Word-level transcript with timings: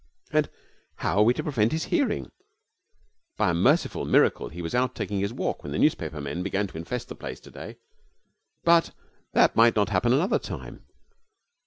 And 0.31 0.49
how 0.95 1.19
are 1.19 1.23
we 1.23 1.35
to 1.35 1.43
prevent 1.43 1.71
his 1.73 1.83
hearing? 1.93 2.31
By 3.37 3.51
a 3.51 3.53
merciful 3.53 4.03
miracle 4.03 4.49
he 4.49 4.63
was 4.63 4.73
out 4.73 4.95
taking 4.95 5.19
his 5.19 5.31
walk 5.31 5.61
when 5.61 5.71
the 5.71 5.77
newspaper 5.77 6.19
men 6.19 6.41
began 6.41 6.65
to 6.65 6.77
infest 6.79 7.07
the 7.07 7.13
place 7.15 7.39
to 7.41 7.51
day, 7.51 7.77
but 8.63 8.93
that 9.33 9.55
might 9.55 9.75
not 9.75 9.89
happen 9.89 10.11
another 10.11 10.39
time. 10.39 10.85